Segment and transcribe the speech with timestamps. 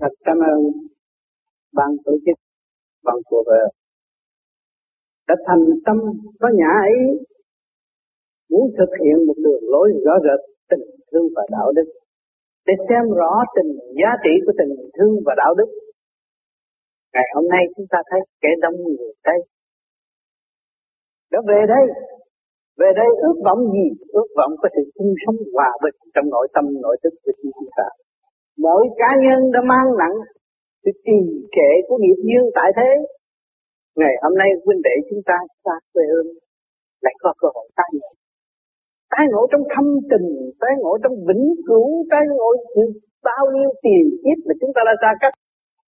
[0.00, 0.60] Thật cảm ơn
[1.72, 2.36] ban tổ chức,
[3.04, 3.62] ban của vợ
[5.28, 5.96] đã thành tâm
[6.40, 7.00] có nhã ý
[8.50, 10.40] muốn thực hiện một đường lối rõ rệt
[10.70, 11.88] tình thương và đạo đức.
[12.66, 15.70] Để xem rõ tình giá trị của tình thương và đạo đức.
[17.12, 19.38] Ngày hôm nay chúng ta thấy kẻ đông người tây.
[21.32, 21.84] Đã về đây.
[22.78, 23.86] Về đây ước vọng gì?
[24.08, 27.68] Ước vọng có sự chung sống hòa bình trong nội tâm nội thức của chúng
[27.76, 27.88] ta
[28.64, 30.16] mỗi cá nhân đã mang nặng
[30.82, 31.18] sự trì
[31.56, 32.90] trệ của nghiệp duyên tại thế.
[34.00, 36.28] Ngày hôm nay huynh đệ chúng ta xa quê hương
[37.04, 38.10] lại có cơ hội tái ngộ.
[39.12, 40.28] Tái ngộ trong thâm tình,
[40.60, 42.82] tái ngộ trong vĩnh cửu, tái ngộ từ
[43.28, 45.34] bao nhiêu tiền kiếp mà chúng ta đã xa cách.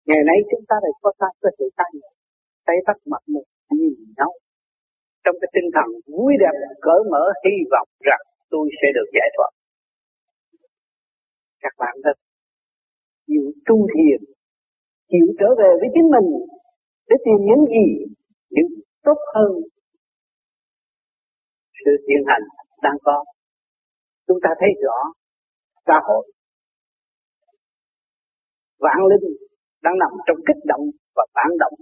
[0.09, 2.11] Ngày nay chúng ta lại có ta cơ hội tái ngộ,
[2.67, 3.47] tay bắt mặt một
[3.79, 4.33] nhìn nhau.
[5.25, 6.55] Trong cái tinh thần vui đẹp,
[6.87, 9.51] cởi mở, hy vọng rằng tôi sẽ được giải thoát.
[11.62, 12.17] Các bạn thân
[13.33, 14.21] chịu tu thiền
[15.11, 16.29] chịu trở về với chính mình
[17.09, 17.87] để tìm những gì
[18.55, 18.69] những
[19.06, 19.53] tốt hơn
[21.84, 22.45] sự thiền hành
[22.83, 23.25] đang có
[24.27, 24.98] chúng ta thấy rõ
[25.87, 26.33] xã hội
[28.81, 29.37] vạn linh
[29.83, 30.84] đang nằm trong kích động
[31.17, 31.75] và phản động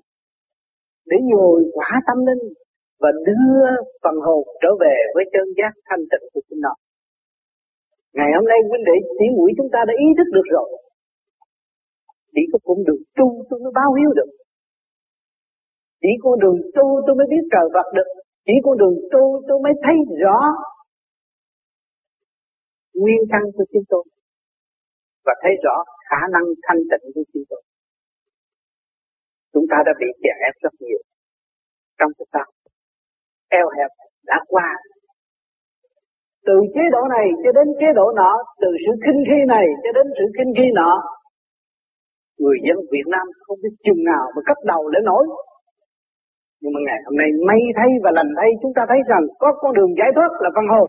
[1.07, 2.45] để nhồi quả tâm linh
[3.01, 3.61] và đưa
[4.03, 6.75] phần hồn trở về với chân giác thanh tịnh của chính nó.
[8.17, 10.69] Ngày hôm nay huynh đệ tỷ mũi chúng ta đã ý thức được rồi.
[12.35, 14.31] Chỉ có con đường tu tôi mới báo hiếu được.
[16.03, 18.09] Chỉ con đường tu tôi mới biết trời Phật được.
[18.47, 20.39] Chỉ con đường tu tôi mới thấy rõ
[22.95, 24.05] nguyên căn của chúng tôi
[25.27, 25.77] và thấy rõ
[26.11, 27.63] khả năng thanh tịnh của chúng tôi.
[29.53, 31.01] Chúng ta đã bị chèn ép rất nhiều
[31.99, 32.53] trong cuộc sống.
[33.49, 33.91] eo hẹp
[34.27, 34.69] đã qua
[36.47, 39.91] từ chế độ này cho đến chế độ nọ, từ sự kinh khi này cho
[39.97, 40.93] đến sự kinh khi nọ
[42.43, 45.25] người dân Việt Nam không biết chừng nào mà cấp đầu để nổi
[46.61, 49.49] nhưng mà ngày hôm nay may thay và lành thay, chúng ta thấy rằng có
[49.61, 50.87] con đường giải thoát là văn hồn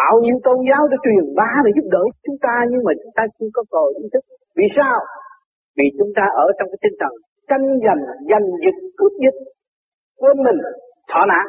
[0.00, 3.14] bao nhiêu tôn giáo đã truyền bá để giúp đỡ chúng ta, nhưng mà chúng
[3.16, 4.24] ta chưa có cầu ý thức.
[4.56, 4.96] Vì sao?
[5.76, 7.12] Vì chúng ta ở trong cái tinh thần
[7.48, 9.38] tranh giành giành giật cướp dịch
[10.20, 10.58] quên mình
[11.10, 11.46] thọ nạn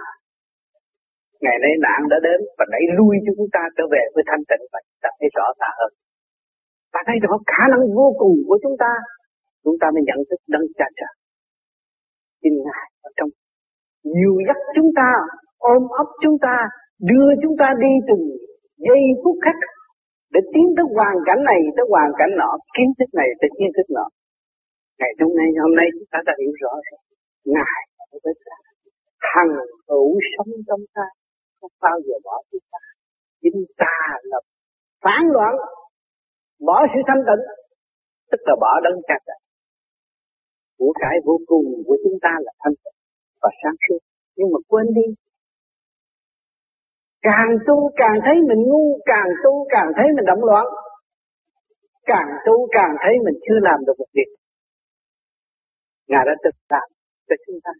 [1.43, 4.43] ngày nay nạn đã đến và đẩy lui cho chúng ta trở về với thanh
[4.49, 5.91] tịnh và ta thấy rõ ta hơn
[6.93, 8.93] ta thấy rõ khả năng vô cùng của chúng ta.
[9.63, 11.13] Chúng ta mới nhận thức đấng cha trời.
[12.41, 13.29] Xin ngài ở trong
[14.13, 15.09] nhiều dắt chúng ta,
[15.73, 16.55] ôm ấp chúng ta,
[17.09, 18.23] đưa chúng ta đi từng
[18.87, 19.57] giây phút khắc
[20.33, 23.71] để tiến tới hoàn cảnh này, tới hoàn cảnh nọ, kiến thức này, tới kiến
[23.75, 24.07] thức nọ.
[24.99, 26.99] Ngày hôm nay hôm nay chúng ta đã hiểu rõ rồi.
[27.55, 27.81] Ngài
[28.13, 28.57] ở với ta.
[29.33, 29.53] Hằng
[29.89, 31.07] hữu sống trong ta.
[31.61, 32.83] Không bao giờ bỏ chúng ta.
[33.41, 33.95] Chính ta
[34.31, 34.39] là
[35.03, 35.53] phản loạn
[36.67, 37.43] bỏ sự thanh tịnh
[38.31, 39.39] tức là bỏ đấng cha trời
[40.79, 42.97] của cải vô cùng của chúng ta là thanh tịnh
[43.41, 43.99] và sáng suốt.
[44.35, 45.07] Nhưng mà quên đi,
[47.21, 50.65] càng tu càng thấy mình ngu, càng tu càng thấy mình động loạn.
[52.11, 54.29] Càng tu càng thấy mình chưa làm được một việc.
[56.07, 56.87] Ngài đã thực làm
[57.27, 57.71] cho chúng ta,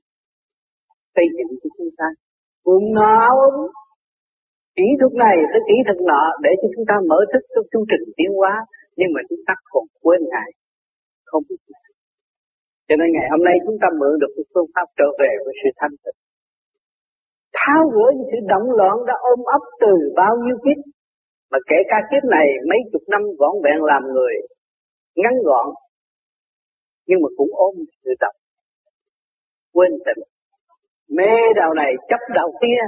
[1.15, 2.05] xây dựng cho chúng ta.
[2.63, 3.35] Cùng nào
[4.79, 7.79] kỹ thuật này tới kỹ thuật nọ để cho chúng ta mở thức trong chu
[7.91, 8.53] trình tiến hóa,
[8.99, 10.49] nhưng mà chúng ta còn quên ngài,
[11.29, 11.89] không biết ngài.
[12.87, 15.53] Cho nên ngày hôm nay chúng ta mượn được một phương pháp trở về với
[15.61, 16.19] sự thanh tịnh.
[17.57, 20.79] Tháo gỡ những sự động loạn đã ôm ấp từ bao nhiêu kiếp,
[21.51, 24.35] mà kể cả kiếp này mấy chục năm vỏn vẹn làm người,
[25.21, 25.67] ngắn gọn,
[27.07, 27.73] nhưng mà cũng ôm
[28.03, 28.33] sự tập
[29.73, 30.23] quên tịnh
[31.17, 32.81] mê đạo này chấp đạo kia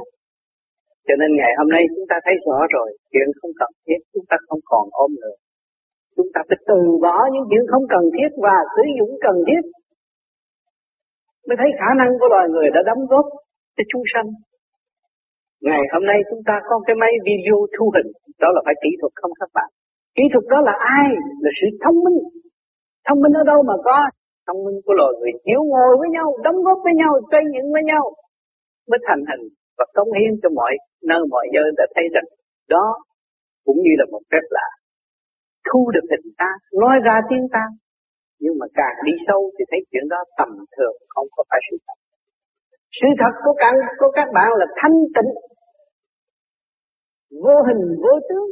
[1.07, 4.27] cho nên ngày hôm nay chúng ta thấy rõ rồi, chuyện không cần thiết, chúng
[4.29, 5.35] ta không còn ôm nữa
[6.21, 9.63] chúng ta phải từ bỏ những chuyện không cần thiết và sử dụng cần thiết.
[11.47, 13.25] Mới thấy khả năng của loài người đã đóng góp
[13.75, 14.27] cho chúng sanh.
[15.67, 18.09] Ngày hôm nay chúng ta có cái máy video thu hình,
[18.43, 19.69] đó là phải kỹ thuật không các bạn.
[20.17, 21.07] Kỹ thuật đó là ai?
[21.43, 22.19] Là sự thông minh.
[23.07, 23.97] Thông minh ở đâu mà có?
[24.47, 27.67] Thông minh của loài người chiếu ngồi với nhau, đóng góp với nhau, xây dựng
[27.73, 28.03] với nhau,
[28.89, 29.43] mới thành hình
[29.77, 30.73] và cống hiến cho mọi
[31.09, 32.27] nơi mọi nơi đã thấy rằng
[32.69, 32.87] đó
[33.65, 34.69] cũng như là một phép lạ.
[35.67, 36.49] Thu được hình ta
[36.81, 37.63] nói ra tiếng ta
[38.43, 41.77] nhưng mà càng đi sâu thì thấy chuyện đó tầm thường không có phải sự
[41.85, 41.97] thật.
[42.97, 45.31] Sự thật của các, của các bạn là thanh tịnh
[47.43, 48.47] vô hình vô tướng.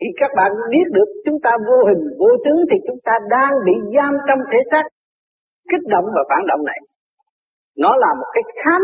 [0.00, 3.52] Khi các bạn biết được chúng ta vô hình vô tướng thì chúng ta đang
[3.66, 4.84] bị giam trong thể xác
[5.70, 6.80] kích động và phản động này.
[7.76, 8.82] Nó là một cái khám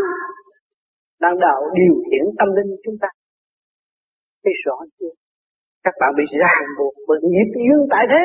[1.21, 3.07] đang đạo điều khiển tâm linh chúng ta.
[4.43, 5.13] Thấy rõ chưa?
[5.85, 8.23] các bạn bị ràng buộc bởi nghiệp duyên tại thế.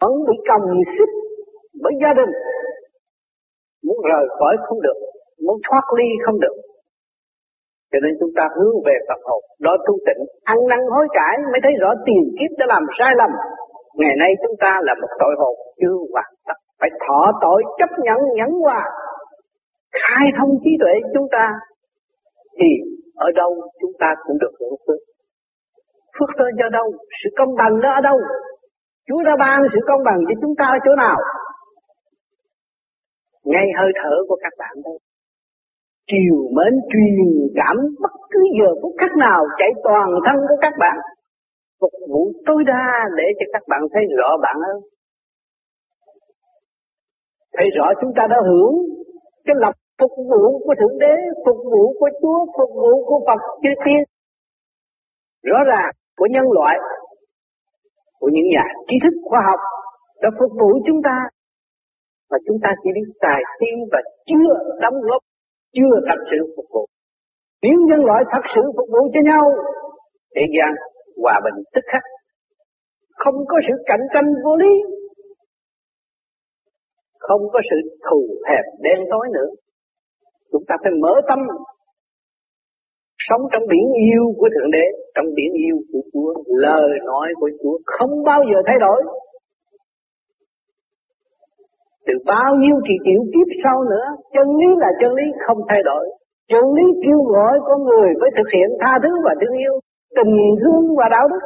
[0.00, 0.62] Vẫn bị cầm
[0.94, 1.12] xích
[1.82, 2.32] bởi gia đình.
[3.86, 4.98] Muốn rời khỏi không được,
[5.46, 6.56] muốn thoát ly không được.
[7.92, 10.22] Cho nên chúng ta hướng về Phật hồn đó tu tịnh,
[10.52, 13.30] ăn năn hối cải mới thấy rõ tiền kiếp đã làm sai lầm.
[14.00, 17.90] Ngày nay chúng ta là một tội hồn chưa hoàn tất phải thọ tội, chấp
[18.04, 18.82] nhận, nhẫn hòa.
[20.00, 21.46] Khai thông trí tuệ chúng ta,
[22.58, 22.70] thì
[23.14, 25.00] ở đâu chúng ta cũng được hưởng phước.
[26.18, 26.86] Phước sơ do đâu?
[27.24, 28.18] Sự công bằng đó ở đâu?
[29.08, 31.16] Chúa đã ban sự công bằng cho chúng ta ở chỗ nào?
[33.44, 34.98] Ngay hơi thở của các bạn đây.
[36.10, 37.16] Chiều mến truyền
[37.54, 40.96] cảm bất cứ giờ phút khắc nào chạy toàn thân của các bạn.
[41.80, 42.86] Phục vụ tối đa
[43.16, 44.76] để cho các bạn thấy rõ bạn hơn
[47.56, 48.74] thấy rõ chúng ta đã hưởng
[49.44, 51.14] cái lập phục vụ của thượng đế,
[51.46, 54.02] phục vụ của chúa, phục vụ của phật chư tiên
[55.42, 56.76] rõ ràng của nhân loại,
[58.20, 59.60] của những nhà trí thức khoa học
[60.22, 61.16] đã phục vụ chúng ta.
[62.30, 64.50] Và chúng ta chỉ biết tài tiên và chưa
[64.80, 65.22] đóng góp,
[65.76, 66.86] chưa thật sự phục vụ.
[67.62, 69.44] Nếu nhân loại thật sự phục vụ cho nhau,
[70.36, 70.70] thế gian
[71.22, 72.02] hòa bình tức khắc.
[73.16, 74.72] Không có sự cạnh tranh vô lý
[77.26, 79.50] không có sự thù hẹp đen tối nữa.
[80.52, 81.38] Chúng ta phải mở tâm.
[83.28, 86.30] Sống trong biển yêu của thượng đế, trong biển yêu của chúa.
[86.46, 89.02] Lời nói của chúa không bao giờ thay đổi.
[92.06, 95.82] Từ bao nhiêu kỳ triệu kiếp sau nữa, chân lý là chân lý không thay
[95.84, 96.04] đổi.
[96.52, 99.74] Chân lý kêu gọi con người với thực hiện tha thứ và thương yêu,
[100.16, 101.42] tình thương và đạo đức.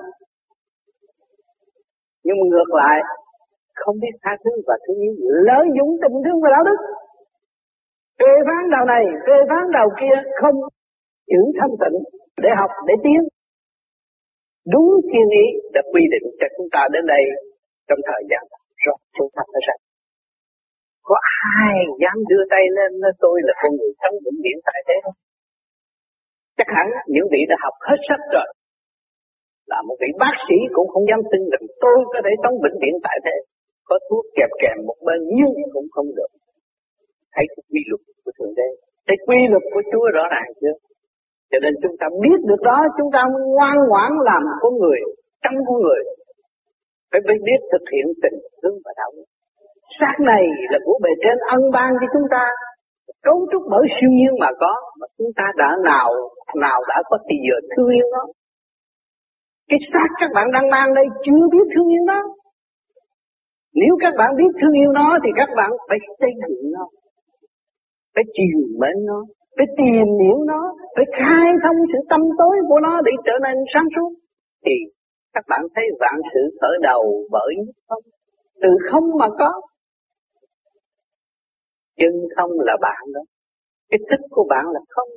[2.24, 2.98] Nhưng mà ngược lại
[3.80, 5.14] không biết tha thứ và thương yêu
[5.48, 6.80] lớn dũng tình thương và đạo đức.
[8.18, 10.56] Phê phán đầu này, phê phán đầu kia không
[11.32, 11.98] giữ thanh tịnh
[12.42, 13.20] để học, để tiến.
[14.72, 15.44] Đúng thiên ý
[15.74, 17.22] đã quy định cho chúng ta đến đây
[17.88, 18.42] trong thời gian
[18.84, 19.80] rồi chúng ta phải rằng
[21.08, 21.16] có
[21.62, 24.96] ai dám đưa tay lên nói tôi là con người sống vĩnh viễn tại thế
[25.04, 25.18] không?
[26.58, 28.48] Chắc hẳn những vị đã học hết sách rồi.
[29.70, 32.78] Là một vị bác sĩ cũng không dám tin rằng tôi có thể sống vĩnh
[32.82, 33.36] viễn tại thế
[33.88, 36.30] có thuốc kẹp kèm một bên, nhưng cũng không được.
[37.34, 38.68] Thấy cái quy luật của thượng đế.
[39.06, 40.76] Thấy quy luật của chúa rõ ràng chưa?
[41.50, 43.22] Cho nên chúng ta biết được đó, chúng ta
[43.56, 45.00] ngoan ngoãn làm con người,
[45.42, 46.02] trong con người,
[47.10, 49.28] phải biết thực hiện tình thương và đạo đức.
[50.00, 52.44] Xác này là của bề trên ân ban cho chúng ta.
[53.22, 56.10] Cấu trúc bởi siêu nhiên mà có, mà chúng ta đã nào
[56.56, 58.24] nào đã có thì giờ thương yêu nó.
[59.68, 62.22] Cái xác các bạn đang mang đây chưa biết thương yêu nó
[63.80, 66.84] nếu các bạn biết thương yêu nó thì các bạn phải xây dựng nó,
[68.14, 69.20] phải chiều mến nó,
[69.56, 70.62] phải tìm hiểu nó,
[70.96, 74.10] phải khai thông sự tâm tối của nó để trở nên sáng suốt.
[74.64, 74.76] Thì
[75.34, 77.54] các bạn thấy vạn sự khởi đầu bởi
[77.88, 78.02] không?
[78.62, 79.52] Từ không mà có.
[81.98, 83.20] Chân không là bạn đó.
[83.90, 85.08] Cái thích của bạn là không.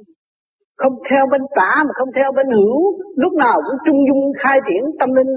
[0.77, 2.99] Không theo bên tả mà không theo bên hữu.
[3.15, 5.33] Lúc nào cũng trung dung khai triển tâm linh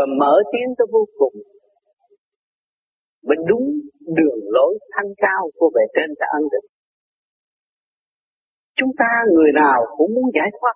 [0.00, 1.34] và mở tiến tới vô cùng.
[3.28, 3.66] Bên đúng
[4.16, 6.66] đường lối thanh cao của bề trên đã ân định.
[8.78, 10.74] Chúng ta người nào cũng muốn giải thoát,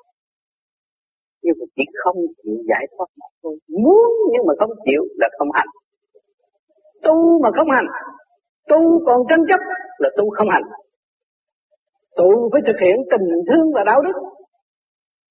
[1.43, 3.55] nhưng mà chỉ không chịu giải thoát mà thôi.
[3.85, 5.71] Muốn nhưng mà không chịu là không hành.
[7.05, 7.89] Tu mà không hành,
[8.69, 9.61] tu còn tranh chấp
[9.99, 10.67] là tu không hành.
[12.17, 14.17] Tu phải thực hiện tình thương và đạo đức.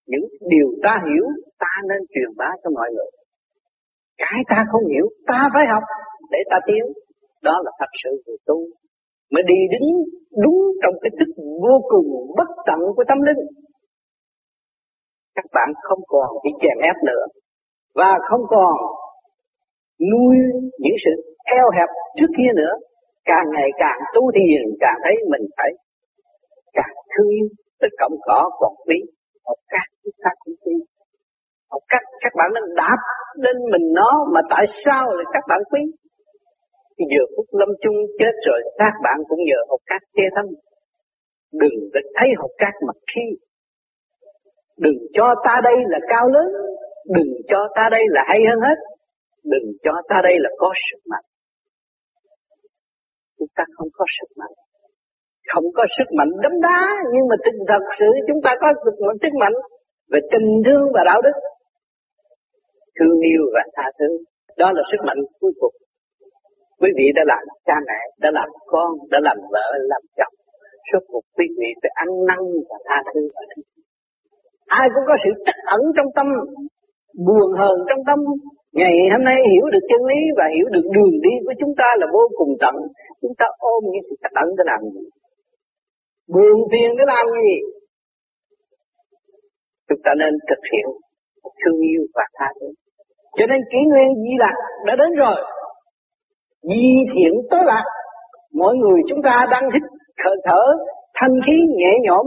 [0.08, 1.26] Những điều ta hiểu,
[1.60, 3.23] ta nên truyền bá cho mọi người
[4.18, 5.84] cái ta không hiểu, ta phải học
[6.32, 6.84] để ta tiến.
[7.44, 8.58] Đó là thật sự người tu
[9.34, 9.90] mới đi đứng
[10.44, 11.32] đúng trong cái thức
[11.66, 13.42] vô cùng bất tận của tâm linh.
[15.36, 17.24] Các bạn không còn bị chèn ép nữa,
[17.96, 18.74] và không còn
[20.12, 20.38] nuôi
[20.80, 21.14] những sự
[21.58, 22.74] eo hẹp trước kia nữa.
[23.26, 25.72] Càng ngày càng tu thiền càng thấy mình phải
[26.74, 27.48] càng thương yêu
[27.80, 29.00] tới cộng cỏ còn quý
[29.46, 30.74] một cách chúng ta cũng quý
[31.74, 33.00] học cách các bạn nên đạp
[33.44, 35.82] lên mình nó mà tại sao lại các bạn quý?
[37.12, 40.46] Giờ phút lâm chung chết rồi, các bạn cũng nhờ học cách che thân.
[41.62, 43.26] Đừng để thấy học cách mặt khi.
[44.86, 46.50] Đừng cho ta đây là cao lớn,
[47.16, 48.78] đừng cho ta đây là hay hơn hết,
[49.44, 51.26] đừng cho ta đây là có sức mạnh.
[53.40, 54.56] Chúng ta không có sức mạnh.
[55.54, 56.82] Không có sức mạnh đấm đá,
[57.14, 59.54] nhưng mà tình thật sự chúng ta có sức mạnh sức mạnh
[60.12, 61.36] về tình thương và đạo đức
[62.98, 64.10] thương yêu và tha thứ.
[64.58, 65.76] Đó là sức mạnh cuối cùng.
[66.82, 70.36] Quý vị đã làm cha mẹ, đã làm con, đã làm vợ, làm chồng,
[70.92, 73.22] suốt cuộc quý vị phải ăn năn và tha thứ.
[73.36, 73.66] Và thương
[74.80, 76.28] ai cũng có sự trắc ẩn trong tâm,
[77.28, 78.20] buồn hờn trong tâm.
[78.80, 81.88] Ngày hôm nay hiểu được chân lý và hiểu được đường đi của chúng ta
[82.00, 82.76] là vô cùng tận.
[83.22, 85.04] Chúng ta ôm những sự trắc ẩn để làm gì?
[86.34, 87.54] Buồn phiền để làm gì?
[89.90, 90.88] Chúng ta nên thực hiện
[91.60, 92.68] thương yêu và tha thứ
[93.38, 95.36] cho nên kỷ nguyên di lạc đã đến rồi.
[96.64, 97.84] Di thiện tối lạc
[98.54, 99.88] mọi người chúng ta đang thích
[100.24, 100.62] thở thở
[101.16, 102.26] thanh khí nhẹ nhõm,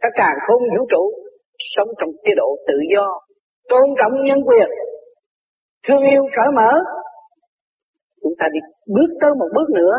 [0.00, 1.10] các càng không vũ trụ
[1.76, 3.06] sống trong chế độ tự do,
[3.68, 4.68] tôn trọng nhân quyền,
[5.88, 6.72] thương yêu cởi mở.
[8.22, 8.60] Chúng ta đi
[8.94, 9.96] bước tới một bước nữa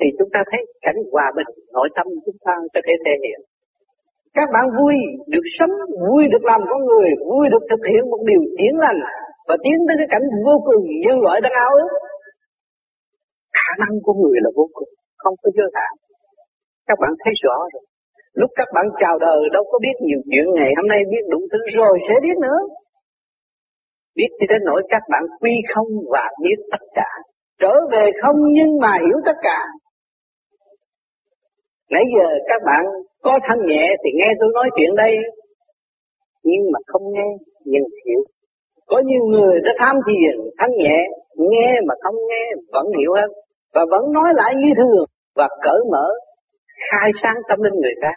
[0.00, 3.40] thì chúng ta thấy cảnh hòa bình, nội tâm chúng ta có thể thể hiện.
[4.34, 4.94] Các bạn vui
[5.26, 9.00] được sống, vui được làm con người, vui được thực hiện một điều tiến lành
[9.48, 11.92] và tiến tới cái cảnh vô cùng nhân loại đang ao ước.
[13.58, 14.90] Khả năng của người là vô cùng,
[15.22, 15.92] không có giới hạn.
[16.88, 17.84] Các bạn thấy rõ rồi.
[18.40, 21.40] Lúc các bạn chào đời đâu có biết nhiều chuyện, ngày hôm nay biết đủ
[21.52, 22.58] thứ rồi, sẽ biết nữa.
[24.16, 27.10] Biết thì đến nỗi các bạn quy không và biết tất cả.
[27.60, 29.58] Trở về không nhưng mà hiểu tất cả.
[31.90, 32.84] Nãy giờ các bạn
[33.22, 35.16] có thanh nhẹ thì nghe tôi nói chuyện đây.
[36.44, 37.28] Nhưng mà không nghe,
[37.64, 38.20] nhưng hiểu
[38.90, 40.98] có nhiều người đã tham thiền thanh nhẹ
[41.36, 43.30] nghe mà không nghe vẫn hiểu hơn.
[43.74, 45.04] Và vẫn nói lại như thường
[45.36, 46.06] và cởi mở
[46.90, 48.16] khai sáng tâm linh người khác.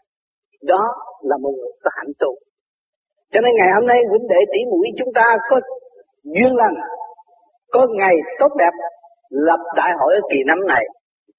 [0.63, 0.83] Đó
[1.21, 2.31] là một người có hạnh tu
[3.33, 5.55] cho nên ngày hôm nay huynh đệ tỷ mũi chúng ta có
[6.23, 6.77] duyên lành
[7.73, 8.73] có ngày tốt đẹp
[9.29, 10.83] lập đại hội ở kỳ năm này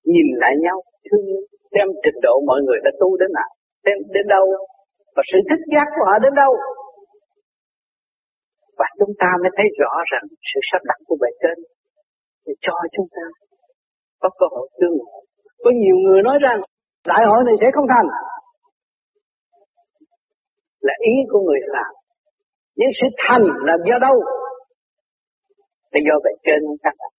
[0.04, 1.26] nhìn lại nhau thương
[1.72, 3.50] xem trình độ mọi người đã tu đến nào
[3.84, 4.44] đến, đến đâu
[5.16, 6.52] và sự thích giác của họ đến đâu
[8.78, 11.58] và chúng ta mới thấy rõ rằng sự sắp đặt của bề trên
[12.46, 13.24] để cho chúng ta
[14.20, 15.18] có cơ hội tương ngộ.
[15.64, 16.60] Có nhiều người nói rằng
[17.06, 18.08] đại hội này sẽ không thành.
[20.80, 21.92] Là ý của người làm.
[22.76, 24.16] Nhưng sự thành là do đâu?
[25.92, 27.12] Là do bề trên các bạn.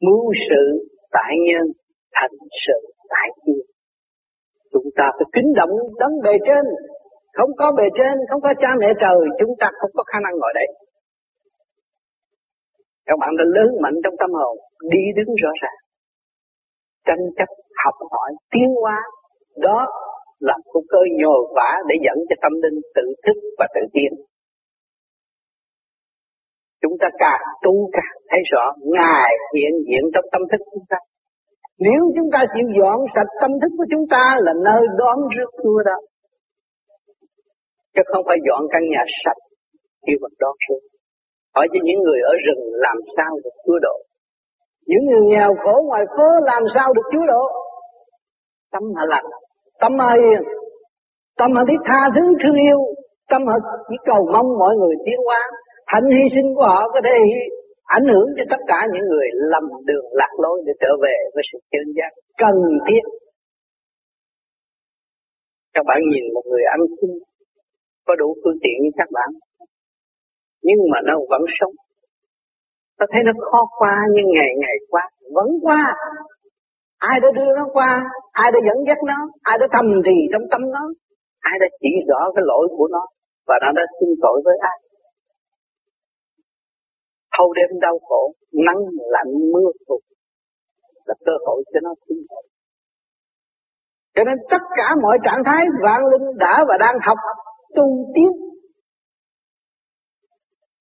[0.00, 0.62] Mưu sự
[1.10, 1.66] tại nhân,
[2.12, 2.30] thành
[2.66, 3.62] sự tại thiên.
[4.72, 6.64] Chúng ta phải kính động đấng bề trên.
[7.36, 10.34] Không có bề trên, không có cha mẹ trời, chúng ta không có khả năng
[10.38, 10.68] ngồi đây.
[13.06, 14.56] Các bạn đã lớn mạnh trong tâm hồn,
[14.90, 15.78] đi đứng rõ ràng.
[17.06, 17.50] Tranh chấp,
[17.84, 18.98] học hỏi, tiến hóa.
[19.56, 19.86] Đó
[20.40, 24.12] là một cơ nhồi vả để dẫn cho tâm linh tự thức và tự tiến.
[26.82, 30.96] Chúng ta càng tu càng thấy rõ Ngài hiện diện trong tâm thức chúng ta.
[31.78, 35.50] Nếu chúng ta chịu dọn sạch tâm thức của chúng ta là nơi đón rước
[35.62, 35.96] Chúa đó.
[37.98, 39.40] Chứ không phải dọn căn nhà sạch
[40.06, 40.82] kêu bằng đón xuống.
[41.54, 43.96] Hỏi cho những người ở rừng làm sao được Chúa độ.
[44.90, 47.44] Những người nghèo khổ ngoài phố làm sao được Chúa độ.
[48.72, 49.28] Tâm họ lành,
[49.80, 50.42] tâm họ hiền,
[51.38, 52.78] tâm họ biết tha thứ thương yêu,
[53.30, 53.56] tâm họ
[53.88, 55.40] chỉ cầu mong mọi người tiến hóa.
[55.86, 57.16] Hạnh hy sinh của họ có thể
[57.84, 61.42] ảnh hưởng cho tất cả những người lầm đường lạc lối để trở về với
[61.52, 62.12] sự chân giác
[62.42, 63.04] cần thiết.
[65.74, 67.10] Các bạn nhìn một người ăn xin
[68.08, 69.30] có đủ phương tiện như các bạn.
[70.66, 71.74] Nhưng mà nó vẫn sống.
[72.98, 75.04] Ta thấy nó khó qua nhưng ngày ngày qua,
[75.36, 75.82] vẫn qua.
[76.98, 77.90] Ai đã đưa nó qua,
[78.32, 80.84] ai đã dẫn dắt nó, ai đã thầm thì trong tâm nó,
[81.40, 83.04] ai đã chỉ rõ cái lỗi của nó
[83.48, 84.78] và nó đã xin tội với ai.
[87.38, 88.32] Thâu đêm đau khổ,
[88.66, 88.82] nắng
[89.14, 90.00] lạnh mưa tụt
[91.06, 92.44] là cơ hội cho nó xin tội.
[94.14, 97.18] Cho nên tất cả mọi trạng thái vạn linh đã và đang học
[97.76, 98.30] tu tiến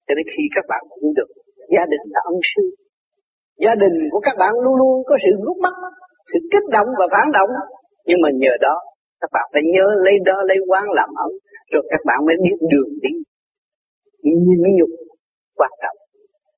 [0.07, 1.29] cho nên khi các bạn cũng được,
[1.75, 2.63] gia đình là ân sư.
[3.63, 5.75] Gia đình của các bạn luôn luôn có sự rút mắt,
[6.29, 7.51] sự kích động và phản động.
[8.07, 8.75] Nhưng mà nhờ đó,
[9.21, 11.31] các bạn phải nhớ lấy đó lấy quán làm ẩn,
[11.71, 13.13] rồi các bạn mới biết đường đi.
[14.23, 14.91] Nhịn nhục
[15.59, 15.97] quan trọng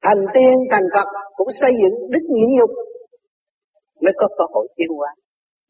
[0.06, 1.08] thành tiên, thành Phật
[1.38, 2.72] cũng xây dựng đức nhịn nhục,
[4.04, 5.12] mới có cơ hội tiến hóa.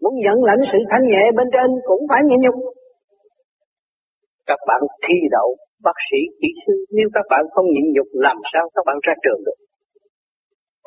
[0.01, 2.56] Muốn nhận lãnh sự thanh nhẹ bên trên cũng phải nhịn nhục
[4.50, 5.50] các bạn thi đậu
[5.86, 9.13] bác sĩ, kỹ sư, nếu các bạn không nhịn nhục làm sao các bạn ra
[9.24, 9.60] trường được.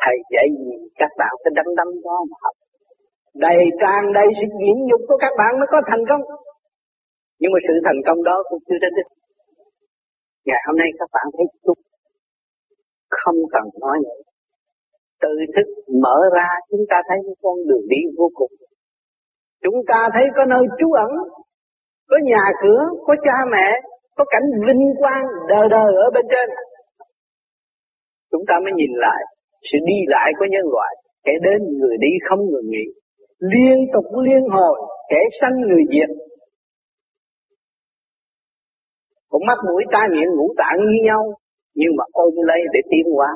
[0.03, 2.57] Thầy dạy gì các bạn phải đâm đâm đó mà học.
[3.47, 6.23] Đầy tràn đầy sự nhịn nhục của các bạn mới có thành công.
[7.41, 9.11] Nhưng mà sự thành công đó cũng chưa đến đích.
[10.47, 11.79] Ngày hôm nay các bạn thấy chút
[13.21, 14.21] không cần nói nữa.
[15.23, 15.69] Tự thức
[16.05, 18.53] mở ra chúng ta thấy một con đường đi vô cùng.
[19.65, 21.11] Chúng ta thấy có nơi trú ẩn,
[22.11, 23.81] có nhà cửa, có cha mẹ,
[24.17, 26.49] có cảnh vinh quang đời đời ở bên trên.
[28.31, 29.23] Chúng ta mới nhìn lại
[29.69, 30.93] sự đi lại của nhân loại.
[31.25, 32.87] Kẻ đến người đi không ngừng nghỉ.
[33.39, 34.81] Liên tục liên hồi
[35.11, 36.11] kẻ sanh người diệt.
[39.31, 41.23] Cũng mắt mũi tai miệng ngũ tạng như nhau
[41.75, 43.29] nhưng mà ôm lấy để tiến hóa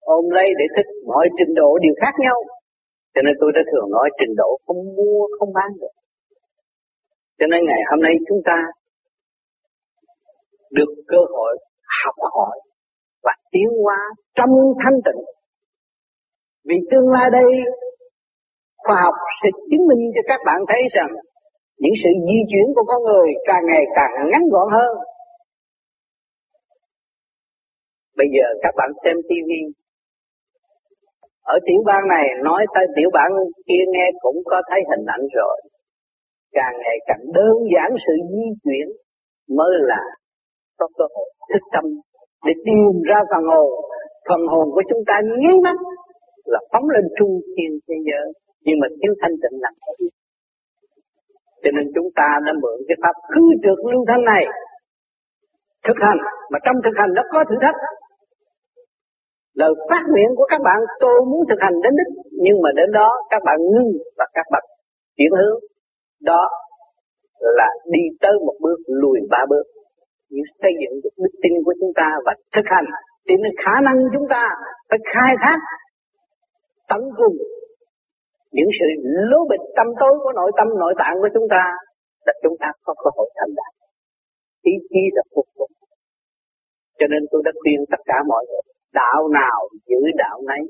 [0.00, 2.38] ôm lấy để thích mọi trình độ đều khác nhau.
[3.14, 5.94] Cho nên tôi đã thường nói trình độ không mua không bán được
[7.38, 8.58] cho nên ngày hôm nay chúng ta
[10.70, 11.58] được cơ hội
[12.04, 12.56] học hỏi
[13.22, 13.98] và tiến hóa
[14.36, 14.50] trong
[14.84, 15.22] thanh tịnh
[16.68, 17.50] vì tương lai đây,
[18.84, 21.10] khoa học sẽ chứng minh cho các bạn thấy rằng
[21.78, 24.92] những sự di chuyển của con người càng ngày càng ngắn gọn hơn.
[28.16, 29.50] Bây giờ các bạn xem TV
[31.42, 33.32] ở tiểu bang này, nói tới tiểu bang
[33.68, 35.56] kia nghe cũng có thấy hình ảnh rồi.
[36.58, 38.86] Càng ngày càng đơn giản sự di chuyển
[39.58, 40.02] mới là
[40.78, 41.84] có cơ hội thức tâm
[42.46, 43.68] để tìm ra phần hồn.
[44.28, 45.76] Phần hồn của chúng ta nháy mắt
[46.44, 48.26] là phóng lên trung thiên thế giới,
[48.64, 49.70] nhưng mà thiếu thanh tịnh là
[51.64, 54.44] cho nên chúng ta đã mượn cái pháp khứ trượt lưu thanh này
[55.86, 56.20] thực hành,
[56.50, 57.78] mà trong thực hành nó có thử thách.
[59.60, 62.12] Lời phát nguyện của các bạn, tôi muốn thực hành đến đích,
[62.44, 64.64] nhưng mà đến đó các bạn ngưng và các bạn
[65.16, 65.58] chuyển hướng
[66.22, 66.48] đó
[67.38, 69.62] là đi tới một bước, lùi ba bước.
[70.30, 72.84] Những xây dựng được đức tin của chúng ta và thực hành
[73.28, 74.42] thì khả năng chúng ta
[74.90, 75.58] phải khai thác,
[76.88, 77.36] tận cùng
[78.56, 78.86] những sự
[79.30, 81.64] lố bịch tâm tối của nội tâm, nội tạng của chúng ta
[82.26, 83.72] là chúng ta có cơ hội thành đạt.
[84.62, 85.66] Ý chí là phục vụ.
[86.98, 88.64] Cho nên tôi đã khuyên tất cả mọi người,
[89.00, 90.62] đạo nào giữ đạo nấy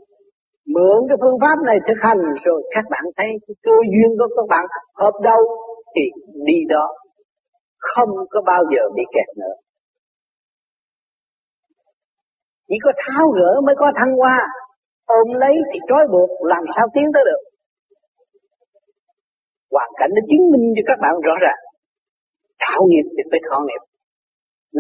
[0.75, 4.29] mượn cái phương pháp này thực hành, rồi các bạn thấy cái cơ duyên của
[4.37, 4.65] các bạn
[5.03, 5.41] hợp đâu
[5.95, 6.03] thì
[6.49, 6.87] đi đó
[7.79, 9.55] không có bao giờ bị kẹt nữa.
[12.69, 14.39] Chỉ có tháo gỡ mới có thăng hoa,
[15.07, 17.43] ôm lấy thì trói buộc, làm sao tiến tới được.
[19.73, 21.61] Hoàn cảnh nó chứng minh cho các bạn rõ ràng,
[22.65, 23.83] thảo nghiệp thì phải thọ nghiệp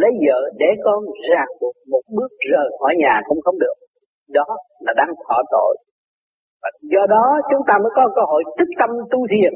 [0.01, 0.99] lấy vợ để con
[1.31, 3.77] ràng buộc một bước rời khỏi nhà cũng không được
[4.29, 4.47] đó
[4.81, 5.77] là đang thọ tội.
[6.63, 9.55] Và do đó chúng ta mới có cơ hội thức tâm tu thiền.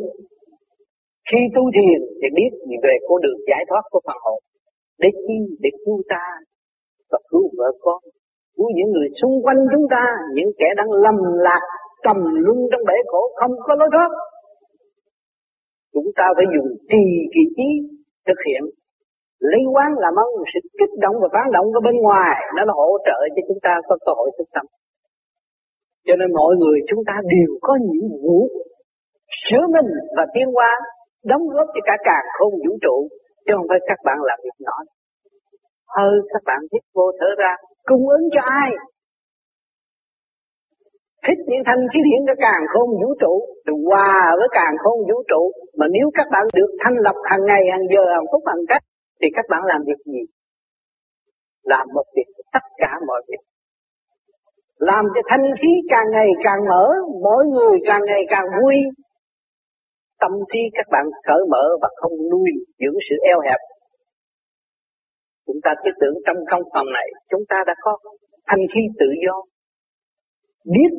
[1.30, 2.52] Khi tu thiền thì biết
[2.84, 4.38] về con đường giải thoát của phần hồn.
[5.02, 5.38] Để chi?
[5.62, 6.24] Để cứu ta
[7.10, 8.00] và cứu vợ con.
[8.56, 10.04] Cứu những người xung quanh chúng ta,
[10.34, 11.62] những kẻ đang lầm lạc
[12.02, 14.10] cầm luân trong bể khổ, không có lối thoát.
[15.94, 17.04] Chúng ta phải dùng trì
[17.34, 17.68] kỳ trí
[18.26, 18.62] thực hiện
[19.40, 22.72] lý quán làm ơn sự kích động và phản động ở bên ngoài nó là
[22.76, 24.66] hỗ trợ cho chúng ta có cơ hội thức tâm.
[26.06, 28.38] Cho nên mọi người chúng ta đều có nhiệm vụ
[29.44, 30.70] sửa mình và tiến hóa
[31.24, 32.96] đóng góp cho cả càng không vũ trụ,
[33.44, 34.76] chứ không phải các bạn làm việc nhỏ.
[35.96, 37.52] Hơi các bạn hít vô thở ra,
[37.88, 38.70] cung ứng cho ai?
[41.26, 43.34] Thích những thanh khí điển cho càng không vũ trụ
[43.66, 45.42] rồi hòa với càng không vũ trụ.
[45.78, 48.82] Mà nếu các bạn được thanh lập hàng ngày, hàng giờ, hàng phút, hàng cách
[49.20, 50.22] thì các bạn làm việc gì?
[51.62, 53.42] Làm một việc tất cả mọi việc.
[54.78, 56.86] Làm cho thanh khí càng ngày càng mở,
[57.22, 58.74] mỗi người càng ngày càng vui.
[60.20, 62.50] Tâm trí các bạn cởi mở và không nuôi
[62.80, 63.60] dưỡng sự eo hẹp.
[65.46, 67.98] Chúng ta cứ tưởng trong căn phòng này, chúng ta đã có
[68.46, 69.36] thanh khí tự do.
[70.74, 70.90] Biết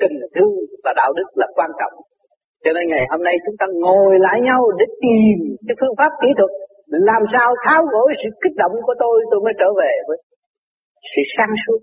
[0.00, 0.54] tình thương
[0.84, 1.94] và đạo đức là quan trọng.
[2.64, 6.10] Cho nên ngày hôm nay chúng ta ngồi lại nhau để tìm cái phương pháp
[6.22, 6.50] kỹ thuật
[7.08, 10.18] làm sao tháo gỡ sự kích động của tôi tôi mới trở về với
[11.12, 11.80] sự sáng suốt,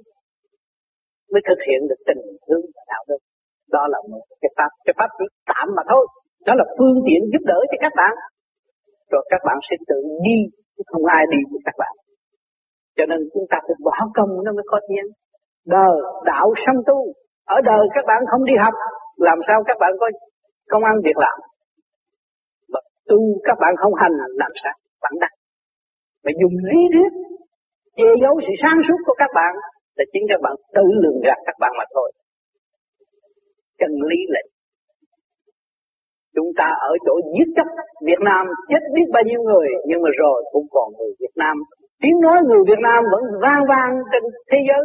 [1.32, 3.22] mới thực hiện được tình thương và đạo đức.
[3.76, 6.04] Đó là một cái pháp cái pháp chỉ tạm mà thôi.
[6.48, 8.14] Đó là phương tiện giúp đỡ cho các bạn.
[9.12, 10.38] Rồi các bạn sẽ tự đi,
[10.76, 11.94] chứ không ai đi với các bạn.
[12.98, 15.08] Cho nên chúng ta phải bỏ công, nó mới có tiếng.
[15.76, 15.94] Đời
[16.26, 17.00] đạo sanh tu.
[17.56, 18.74] Ở đời các bạn không đi học,
[19.18, 20.08] làm sao các bạn có
[20.72, 21.38] công ăn việc làm?
[22.72, 24.76] Mà tu các bạn không hành, làm sao?
[25.06, 25.34] Bạn đặt,
[26.24, 27.12] mà dùng lý thuyết
[27.98, 29.54] che giấu sự sáng suốt của các bạn
[29.98, 32.10] là chính các bạn tự lường gạt các bạn mà thôi.
[33.80, 34.42] Chân lý là
[36.36, 37.68] chúng ta ở chỗ giết chóc
[38.08, 41.56] Việt Nam chết biết bao nhiêu người nhưng mà rồi cũng còn người Việt Nam.
[42.02, 44.84] Tiếng nói người Việt Nam vẫn vang vang trên thế giới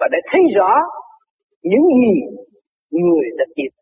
[0.00, 0.72] và để thấy rõ
[1.62, 2.14] những gì
[2.90, 3.72] người đã kịp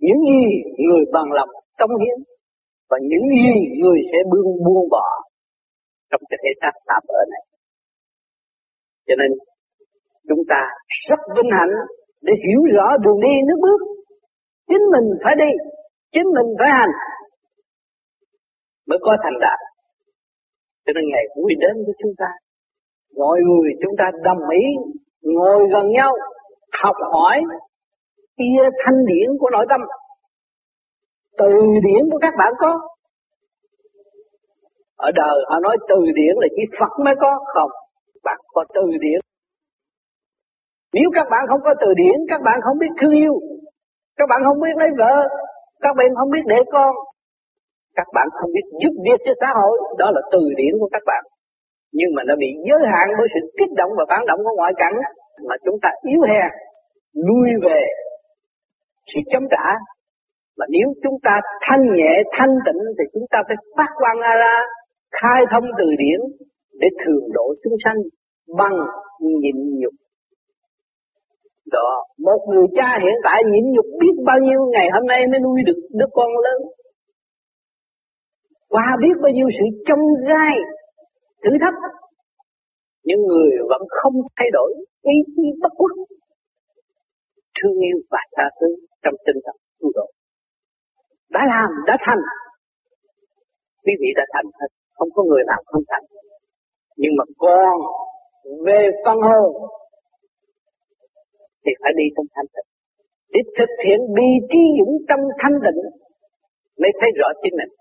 [0.00, 0.44] những gì
[0.86, 2.18] người bằng lòng công hiến
[2.90, 5.06] và những gì người sẽ buông buông bỏ
[6.10, 7.42] trong cái thể xác tạm ở này.
[9.06, 9.30] Cho nên,
[10.28, 10.60] chúng ta
[11.08, 11.74] rất vinh hạnh
[12.26, 13.80] để hiểu rõ đường đi nước bước.
[14.68, 15.50] Chính mình phải đi,
[16.14, 16.94] chính mình phải hành,
[18.88, 19.60] mới có thành đạt.
[20.84, 22.30] Cho nên ngày vui đến với chúng ta.
[23.16, 24.64] Mọi người chúng ta đồng ý
[25.22, 26.12] ngồi gần nhau,
[26.82, 27.36] học hỏi
[28.38, 29.80] kia thanh điển của nội tâm.
[31.38, 31.48] Từ
[31.86, 32.70] điển của các bạn có
[35.08, 37.70] ở đời, họ nói từ điển là chỉ Phật mới có, không
[38.24, 39.20] bạn có từ điển.
[40.94, 43.34] Nếu các bạn không có từ điển, các bạn không biết thương yêu,
[44.18, 45.14] các bạn không biết lấy vợ,
[45.84, 46.92] các bạn không biết để con,
[47.98, 49.76] các bạn không biết giúp việc cho xã hội.
[49.98, 51.22] Đó là từ điển của các bạn.
[51.92, 54.72] Nhưng mà nó bị giới hạn bởi sự kích động và phản động của ngoại
[54.76, 54.96] cảnh
[55.48, 56.50] mà chúng ta yếu hèn
[57.14, 57.80] lui về
[59.10, 59.66] sự chống trả.
[60.58, 64.54] Mà nếu chúng ta thanh nhẹ, thanh tịnh thì chúng ta phải phát quang ra
[65.18, 66.20] khai thông từ điển
[66.80, 67.98] để thường độ chúng sanh
[68.58, 68.76] bằng
[69.20, 69.94] nhịn nhục.
[71.72, 75.40] Đó, một người cha hiện tại nhịn nhục biết bao nhiêu ngày hôm nay mới
[75.40, 76.60] nuôi được đứa con lớn?
[78.68, 80.54] Qua biết bao nhiêu sự trông gai,
[81.42, 81.78] thử thách.
[83.04, 84.70] Những người vẫn không thay đổi
[85.02, 85.92] ý chí bất khuất.
[87.56, 88.66] Thương yêu và tha thứ
[89.02, 90.06] trong tinh thần tu độ.
[91.30, 92.22] Đã làm, đã thành.
[93.84, 96.06] Quý vị đã thành hết không có người nào không thành
[97.02, 97.74] nhưng mà con
[98.66, 99.50] về phân hồn
[101.64, 102.68] thì phải đi trong thanh tịnh.
[103.32, 105.80] Để thực hiện bi trí dũng trong thanh tịnh
[106.80, 107.72] mới thấy rõ chính mình.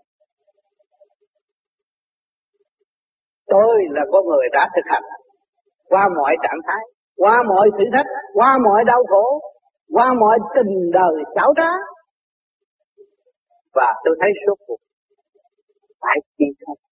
[3.48, 5.04] Tôi là con người đã thực hành.
[5.90, 6.84] Qua mọi trạng thái,
[7.18, 9.40] qua mọi thử thách, qua mọi đau khổ,
[9.94, 11.72] qua mọi tình đời xảo trá.
[13.74, 14.80] Và tôi thấy số cuộc
[16.02, 16.89] phải quy không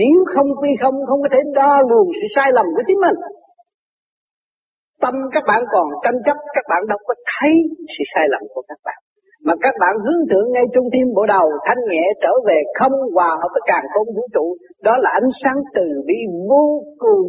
[0.00, 3.18] nếu không quy không không có thể đo lường sự sai lầm của chính mình.
[5.02, 7.54] Tâm các bạn còn tranh chấp, các bạn đâu có thấy
[7.94, 8.98] sự sai lầm của các bạn.
[9.46, 12.96] Mà các bạn hướng thượng ngay trung tim bộ đầu, thanh nhẹ trở về không
[13.14, 14.46] hòa hợp với càng không vũ trụ.
[14.82, 16.18] Đó là ánh sáng từ bi
[16.50, 16.66] vô
[16.98, 17.28] cùng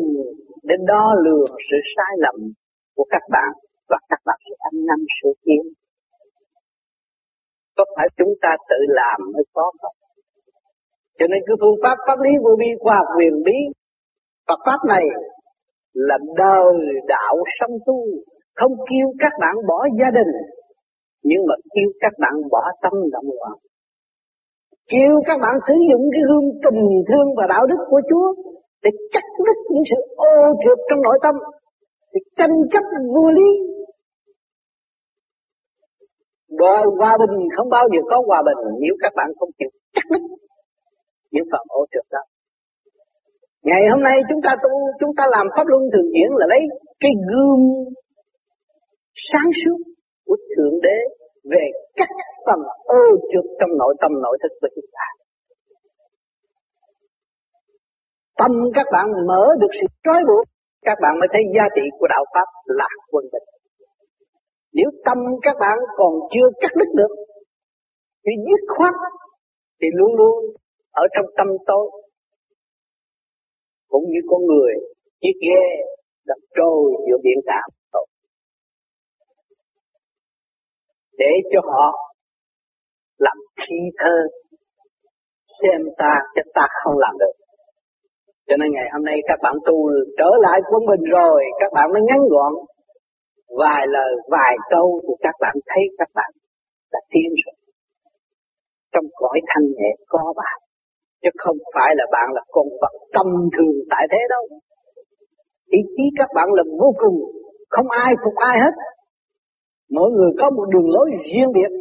[0.64, 2.36] để đo lường sự sai lầm
[2.96, 3.52] của các bạn
[3.90, 5.64] và các bạn sẽ ăn năn sự kiện
[7.78, 9.96] có phải chúng ta tự làm mới có không?
[11.18, 13.58] Cho nên cái phương pháp pháp lý vô vi khoa học quyền bí
[14.48, 15.04] Phật pháp này
[15.94, 16.74] là đời
[17.08, 17.98] đạo song tu,
[18.56, 20.32] không kêu các bạn bỏ gia đình,
[21.24, 23.58] nhưng mà kêu các bạn bỏ tâm động loạn.
[24.92, 28.28] Kêu các bạn sử dụng cái hương tình thương và đạo đức của Chúa
[28.84, 31.36] để cắt đứt những sự ô trượt trong nội tâm,
[32.14, 32.84] để tranh chấp
[33.16, 33.50] vô lý.
[36.60, 40.04] Đòi hòa bình không bao giờ có hòa bình nếu các bạn không chịu cắt
[40.12, 40.22] đứt
[41.32, 42.24] những Phật ô trượt đó
[43.70, 46.62] ngày hôm nay chúng ta tu, chúng ta làm pháp luân thường diễn là lấy
[47.00, 47.64] cái gương
[49.30, 49.80] sáng suốt
[50.26, 50.98] của thượng đế
[51.52, 51.64] về
[51.96, 52.10] các
[52.46, 52.60] phần
[53.02, 55.06] ô trượt trong nội tâm, nội thức của chúng ta.
[58.40, 60.46] Tâm các bạn mở được sự trói buộc,
[60.82, 63.48] các bạn mới thấy giá trị của đạo pháp là quân bình.
[64.74, 67.14] Nếu tâm các bạn còn chưa cắt đứt được
[68.26, 68.94] thì dứt khoát,
[69.82, 70.36] thì luôn luôn
[71.02, 71.86] ở trong tâm tối,
[73.92, 74.74] cũng như con người,
[75.22, 75.64] chiếc ghe
[76.30, 77.62] đập trôi giữa biển cả
[81.18, 81.86] để cho họ
[83.18, 84.18] làm thi thơ,
[85.62, 87.36] xem ta cho ta không làm được.
[88.48, 89.78] Cho nên ngày hôm nay các bạn tu
[90.18, 92.54] trở lại quân mình rồi, các bạn mới ngắn gọn
[93.60, 96.32] vài lời, vài câu thì các bạn thấy các bạn
[96.92, 97.56] đã tiến rồi.
[98.94, 100.67] Trong cõi thanh nhẹ có bạn
[101.28, 104.44] chứ không phải là bạn là con vật tâm thường tại thế đâu.
[105.70, 107.18] Ý chí các bạn là vô cùng,
[107.70, 108.76] không ai phục ai hết.
[109.92, 111.72] Mỗi người có một đường lối riêng biệt,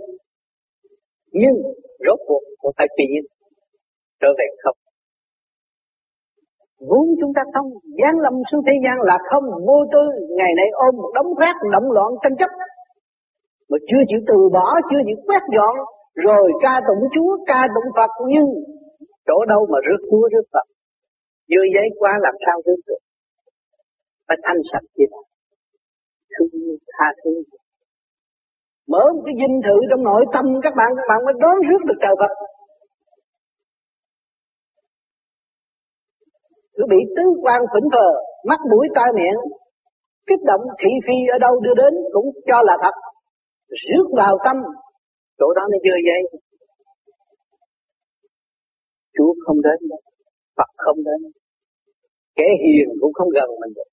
[1.33, 1.57] nhưng
[2.07, 3.25] rốt cuộc cũng phải tùy nhiên
[4.21, 4.79] trở về không.
[6.89, 7.69] Vốn chúng ta không
[8.01, 10.03] giáng lâm xuống thế gian là không, vô tư,
[10.39, 12.51] ngày nay ôm một đống rác, động loạn tranh chấp.
[13.71, 15.75] Mà chưa chịu từ bỏ, chưa chịu quét dọn,
[16.15, 18.47] rồi ca tụng chúa, ca tụng phật, nhưng
[19.27, 20.67] chỗ đâu mà rước chúa, rước phật?
[21.53, 23.03] Dơ giấy quá làm sao rước được?
[24.29, 25.23] Phải thanh sạch gì đó
[26.37, 27.33] thương, tha thứ.
[28.93, 31.83] Mở một cái dinh thự trong nội tâm các bạn các bạn mới đón rước
[31.89, 32.33] được trời Phật.
[36.77, 38.09] Cứ bị tứ quan phỉnh phờ
[38.51, 39.41] mắt mũi tai miệng,
[40.29, 42.97] kích động thị phi ở đâu đưa đến cũng cho là thật
[43.87, 44.57] rước vào tâm.
[45.39, 46.23] Chỗ đó nó dơ dây.
[49.17, 50.01] Chúa không đến đâu
[50.57, 51.21] Phật không đến
[52.39, 53.91] kẻ hiền cũng không gần mình được.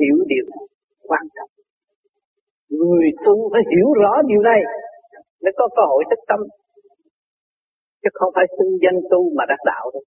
[0.00, 0.66] Hiểu điều này,
[1.08, 1.50] quan trọng.
[2.78, 4.60] Người tu phải hiểu rõ điều này,
[5.42, 6.40] mới có cơ hội thức tâm.
[8.02, 10.02] Chứ không phải xưng danh tu mà đắc đạo đâu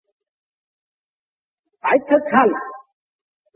[1.88, 2.52] phải thực hành.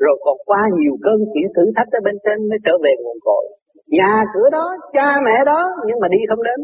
[0.03, 3.17] Rồi còn qua nhiều cơn chịu thử thách ở bên trên mới trở về nguồn
[3.27, 3.45] cội.
[3.87, 6.59] Nhà cửa đó, cha mẹ đó, nhưng mà đi không đến.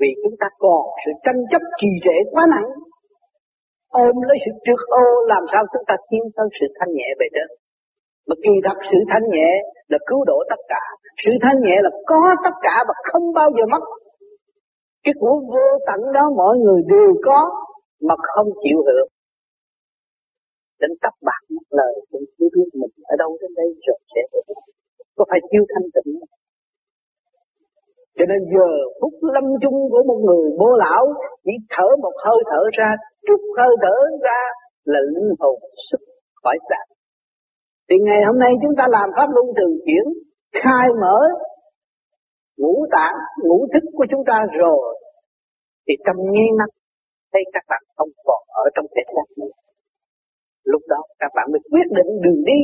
[0.00, 2.68] Vì chúng ta còn sự tranh chấp trì trệ quá nặng.
[4.04, 7.26] Ôm lấy sự trước ô, làm sao chúng ta tiến tới sự thanh nhẹ về
[7.34, 7.48] trên.
[8.28, 9.50] Mà kỳ thật sự thanh nhẹ
[9.92, 10.82] là cứu độ tất cả.
[11.22, 13.84] Sự thanh nhẹ là có tất cả và không bao giờ mất.
[15.04, 17.40] Cái của vô tận đó mọi người đều có
[18.08, 19.08] mà không chịu hưởng.
[20.80, 24.22] Đến tóc bạc một lời, cũng chưa biết mình ở đâu đến đây rồi sẽ
[25.16, 26.45] Có phải chiêu thanh tịnh không?
[28.16, 28.68] Cho nên giờ
[29.00, 31.04] phút lâm chung của một người bố lão
[31.44, 32.90] chỉ thở một hơi thở ra,
[33.26, 34.40] chút hơi thở ra
[34.92, 35.58] là linh hồn
[35.90, 36.00] xuất
[36.42, 36.84] khỏi xác.
[37.88, 40.06] Thì ngày hôm nay chúng ta làm pháp luân thường chuyển,
[40.62, 41.18] khai mở
[42.60, 44.98] ngũ tạng, ngũ thức của chúng ta rồi,
[45.88, 46.70] thì trong nháy mắt
[47.32, 49.54] thấy các bạn không còn ở trong thể xác nữa.
[50.64, 52.60] Lúc đó các bạn mới quyết định đường đi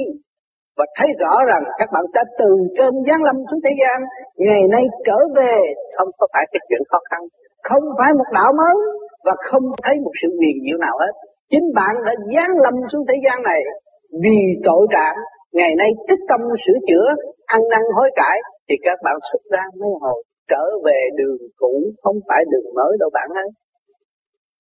[0.79, 3.99] và thấy rõ rằng các bạn đã từ trên giáng lâm xuống thế gian,
[4.47, 5.57] ngày nay trở về,
[5.97, 7.23] không có phải cái chuyện khó khăn.
[7.69, 8.77] Không phải một đạo mới
[9.27, 11.13] và không thấy một sự huyền diệu nào hết.
[11.51, 13.61] Chính bạn đã giáng lâm xuống thế gian này
[14.23, 15.17] vì tội trạng.
[15.59, 17.09] Ngày nay tích tâm sửa chữa,
[17.47, 18.37] ăn năn hối cải,
[18.69, 22.93] thì các bạn xuất ra mới hồi, trở về đường cũ, không phải đường mới
[23.01, 23.49] đâu bạn ơi.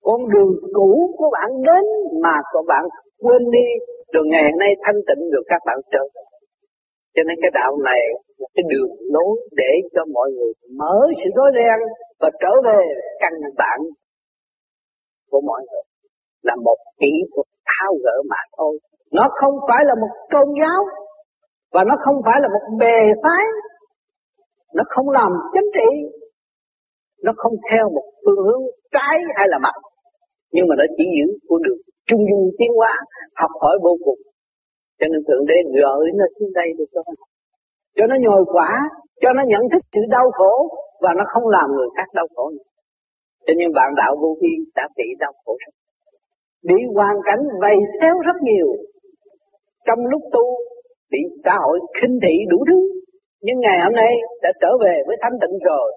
[0.06, 1.84] Con đường cũ của bạn đến
[2.22, 2.84] mà của bạn
[3.22, 3.66] quên đi
[4.12, 6.04] rồi ngày hôm nay thanh tịnh được các bạn trở
[7.14, 8.02] cho nên cái đạo này
[8.40, 11.78] là cái đường lối để cho mọi người mở sự rối ren
[12.20, 12.80] và trở về
[13.20, 13.78] căn bản
[15.30, 15.84] của mọi người.
[16.42, 18.78] Là một kỹ thuật thao gỡ mà thôi.
[19.12, 20.80] Nó không phải là một tôn giáo
[21.72, 23.44] và nó không phải là một bề phái.
[24.74, 25.88] Nó không làm chính trị.
[27.24, 29.74] Nó không theo một phương hướng trái hay là mặt.
[30.52, 32.92] Nhưng mà nó chỉ giữ của đường trung dung tiến hóa,
[33.40, 34.20] học hỏi vô cùng.
[34.98, 37.14] Cho nên thượng đế gửi nó xuống đây để cho nó
[37.96, 38.70] cho nó nhồi quả
[39.22, 40.54] cho nó nhận thức sự đau khổ
[41.02, 42.68] và nó không làm người khác đau khổ nữa.
[43.46, 45.72] Cho nên bạn đạo vô vi đã bị đau khổ rồi.
[46.68, 48.68] Bị hoàn cảnh vầy xéo rất nhiều.
[49.86, 50.44] Trong lúc tu,
[51.10, 52.78] bị xã hội khinh thị đủ thứ.
[53.42, 54.12] Nhưng ngày hôm nay
[54.42, 55.92] đã trở về với thanh tịnh rồi.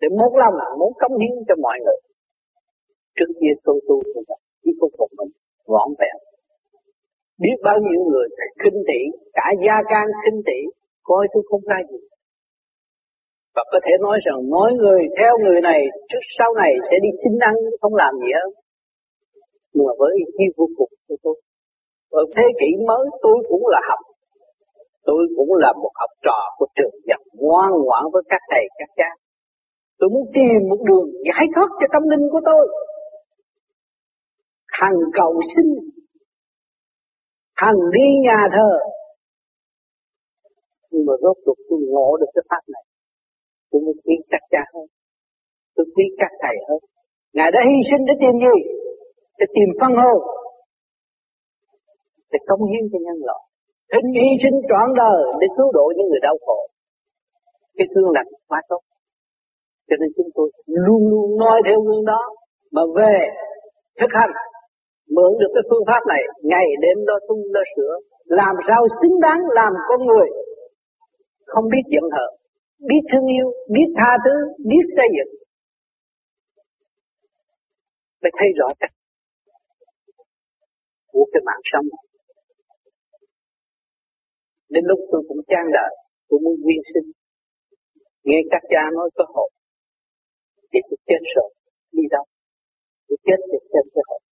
[0.00, 2.00] Để một lòng, muốn cống hiến cho mọi người.
[3.16, 5.30] Trước kia tôi tu như vậy chỉ phục phục mình
[5.72, 6.16] vọn vẹn.
[7.42, 8.28] Biết bao nhiêu người
[8.62, 9.00] khinh thị,
[9.32, 10.60] cả gia can khinh thị,
[11.02, 12.00] coi tôi không ra gì.
[13.54, 17.10] Và có thể nói rằng mỗi người theo người này, trước sau này sẽ đi
[17.22, 18.50] xin ăn, không làm gì hết
[19.74, 21.36] nhưng mà với ý chí vô cùng của tôi,
[22.20, 24.00] ở thế kỷ mới tôi cũng là học.
[25.08, 28.90] Tôi cũng là một học trò của trường dập ngoan ngoãn với các thầy, các
[28.98, 29.10] cha.
[29.98, 32.62] Tôi muốn tìm một đường giải thoát cho tâm linh của tôi
[34.76, 35.66] thằng cầu xin.
[37.60, 38.72] Thằng đi nhà thờ.
[40.90, 42.84] Nhưng mà rốt cuộc tôi ngộ được cái pháp này.
[43.70, 44.86] Tôi mới biết các cha hơn.
[45.74, 46.80] Tôi biết các thầy hơn.
[47.36, 48.56] Ngài đã hy sinh để tìm gì?
[49.38, 50.20] Để tìm phân hồn.
[52.32, 53.42] Để công hiến cho nhân loại.
[53.94, 56.58] Hình hy sinh trọn đời để cứu độ những người đau khổ.
[57.76, 58.82] Cái thương lành quá tốt.
[59.88, 62.20] Cho nên chúng tôi luôn luôn nói theo gương đó
[62.72, 63.16] mà về
[64.00, 64.32] thực hành
[65.14, 69.20] mượn được cái phương pháp này, ngày đêm lo tu lo sửa, làm sao xứng
[69.20, 70.28] đáng làm con người.
[71.46, 72.30] Không biết giận hờn,
[72.88, 74.36] biết thương yêu, biết tha thứ,
[74.70, 75.32] biết xây dựng.
[78.22, 78.94] Mới thấy rõ cách
[81.12, 81.86] của cái mạng sống.
[84.70, 85.92] Đến lúc tôi cũng trang đời
[86.28, 87.08] tôi muốn nguyên sinh.
[88.24, 89.50] Nghe các cha nói có hồn,
[90.72, 91.50] thì tôi chết rồi,
[91.92, 92.24] đi đâu?
[93.08, 94.22] Tôi chết thì chết cái hồn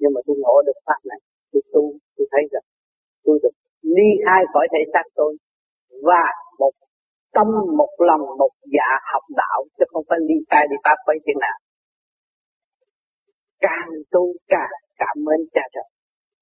[0.00, 1.20] nhưng mà tôi ngộ được pháp này
[1.52, 1.84] tôi tu
[2.16, 2.66] tôi thấy rằng
[3.24, 3.54] tôi được
[3.96, 5.32] ly khai khỏi thể xác tôi
[6.08, 6.24] và
[6.58, 6.72] một
[7.36, 7.48] tâm,
[7.80, 11.38] một lòng, một dạ học đạo, chứ không phải ly khai đi pháp với chuyện
[11.46, 11.58] nào.
[13.66, 15.88] Càng tu càng cảm ơn cha trời.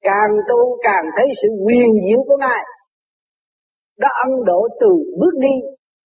[0.09, 2.63] Càng tu càng thấy sự quyền diệu của ngài.
[3.99, 4.91] Đã ân độ từ
[5.21, 5.55] bước đi,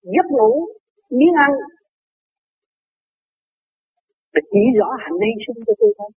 [0.02, 0.52] giấc ngủ,
[1.10, 1.50] miếng ăn.
[4.34, 6.10] Để chỉ rõ hạnh vi sinh cho tôi thôi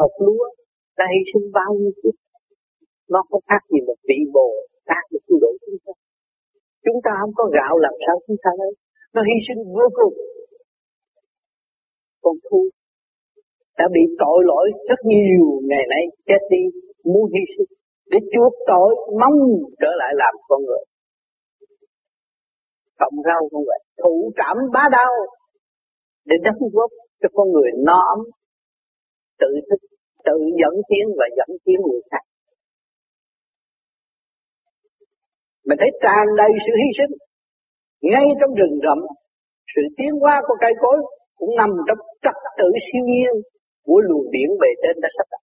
[0.00, 0.46] hột lúa
[0.98, 2.14] đã hy sinh bao nhiêu chút
[3.12, 4.48] nó không khác gì một vị bồ
[4.88, 5.92] tát được cứu độ chúng ta.
[6.84, 8.72] Chúng ta không có gạo làm sao chúng ta lấy.
[9.14, 10.14] Nó hy sinh vô cùng.
[12.22, 12.60] Còn thu
[13.78, 16.62] đã bị tội lỗi rất nhiều ngày nay chết đi
[17.04, 17.70] muốn hy sinh
[18.10, 19.38] để chuộc tội mong
[19.80, 20.84] trở lại làm con người.
[22.98, 25.12] Cộng rau con người, thụ cảm bá đau
[26.28, 28.20] để đóng góp cho con người no ấm
[29.40, 29.89] tự thức
[30.26, 32.24] tự dẫn tiến và dẫn tiến người khác.
[35.66, 37.12] Mình thấy tràn đầy sự hy sinh.
[38.10, 38.98] Ngay trong rừng rậm,
[39.72, 40.98] sự tiến hóa của cây cối
[41.38, 43.32] cũng nằm trong trật tự siêu nhiên
[43.86, 45.42] của luồng điển bề trên đã sắp đặt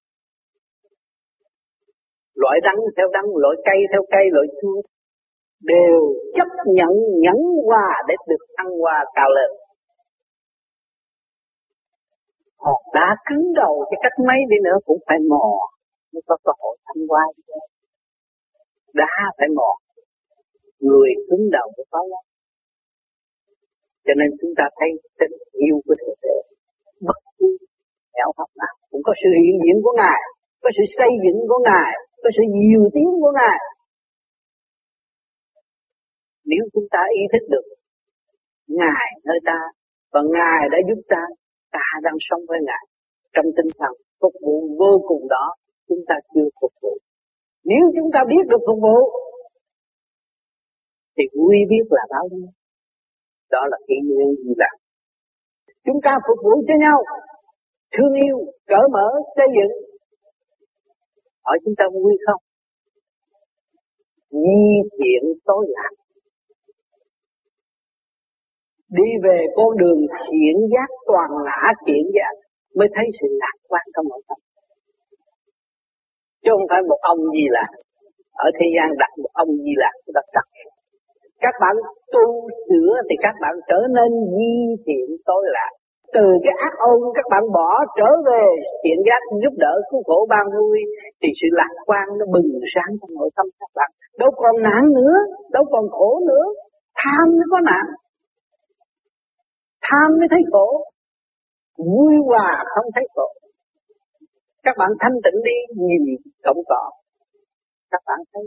[2.42, 4.82] loại đắng theo đắng loại cây theo cây, loại chua
[5.74, 6.00] đều
[6.36, 9.50] chấp nhận nhẫn hòa để được ăn hòa cao lên
[12.64, 15.48] hòn đá cứng đầu cho cách mấy đi nữa cũng phải mò.
[16.14, 17.24] Mới có cơ hội thăng hoa
[18.94, 19.72] đá phải mò.
[20.80, 22.24] Người cứng đầu mới có lắm.
[24.06, 24.90] Cho nên chúng ta thấy
[25.20, 26.38] tình yêu của thượng đế
[27.08, 27.58] bất cứ
[28.20, 30.22] đạo pháp nào cũng có sự hiện diện của ngài,
[30.64, 31.92] có sự xây dựng của ngài,
[32.24, 33.60] có sự nhiều tiếng của ngài.
[36.46, 37.66] Nếu chúng ta ý thức được
[38.68, 39.60] ngài nơi ta
[40.14, 41.24] và ngài đã giúp ta
[41.78, 42.84] ta đang sống với ngài.
[43.34, 45.46] Trong tinh thần phục vụ vô cùng đó,
[45.88, 46.94] chúng ta chưa phục vụ.
[47.72, 48.98] Nếu chúng ta biết được phục vụ,
[51.16, 52.50] thì quy biết là bao nhiêu?
[53.54, 54.72] Đó là kỷ nguyên gì là
[55.86, 56.98] chúng ta phục vụ cho nhau,
[57.94, 58.38] thương yêu,
[58.72, 59.74] cởi mở, xây dựng.
[61.46, 62.42] Hỏi chúng ta vui không?
[64.32, 64.66] Nhi
[64.98, 65.94] thiện tối lạc
[68.92, 72.34] đi về con đường thiện giác toàn ngã thiện giác,
[72.78, 74.38] mới thấy sự lạc quan trong nội tâm.
[76.44, 77.66] Chứ không phải một ông gì là
[78.46, 80.48] ở thế gian đặt một ông gì là đặt đặt
[81.46, 81.76] các bạn
[82.14, 82.26] tu
[82.68, 84.54] sửa thì các bạn trở nên di
[84.86, 85.72] thiện tối lạc.
[86.16, 88.46] Từ cái ác ôn các bạn bỏ trở về
[88.84, 90.80] thiện giác giúp đỡ cứu khổ ban vui,
[91.22, 93.90] thì sự lạc quan nó bừng sáng trong nội tâm các bạn.
[94.20, 95.16] Đâu còn nạn nữa,
[95.52, 96.46] đâu còn khổ nữa.
[97.02, 97.86] Tham nó có nạn
[99.82, 100.68] tham mới thấy khổ.
[101.78, 103.28] Vui hòa không thấy khổ.
[104.64, 106.92] Các bạn thanh tịnh đi, nhìn cộng cỏ
[107.92, 108.46] các bạn thấy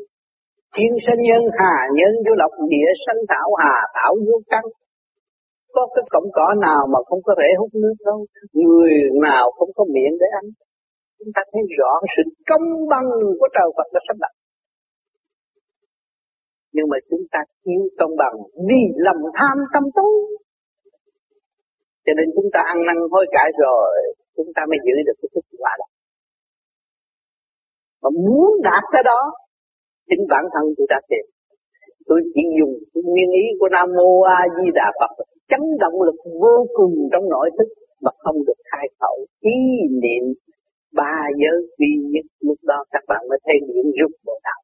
[0.74, 4.64] thiên sinh nhân, hà nhân, vô lộc, địa sanh, thảo hà, thảo vô căn.
[5.74, 8.18] Có cái cọng cỏ nào mà không có rễ hút nước đâu?
[8.52, 10.44] Người nào không có miệng để ăn.
[11.18, 14.32] Chúng ta thấy rõ sự công bằng của trời Phật đã sắp đặt.
[16.74, 18.34] Nhưng mà chúng ta thiếu công bằng
[18.68, 20.14] vì lòng tham tâm tối
[22.11, 23.90] cho nên chúng ta ăn năn hối cải rồi,
[24.37, 25.87] chúng ta mới giữ được cái thức quả đó.
[28.03, 29.20] Mà muốn đạt cái đó,
[30.09, 31.25] chính bản thân tôi đã tìm.
[32.09, 32.75] Tôi chỉ dùng
[33.11, 35.12] nguyên ý của Nam Mô A Di Đà Phật,
[35.51, 37.68] chấn động lực vô cùng trong nội thức
[38.05, 39.59] mà không được khai khẩu ý
[40.03, 40.25] niệm
[41.01, 42.27] ba giới duy nhất.
[42.46, 44.61] Lúc đó các bạn mới thấy điện rút bộ đạo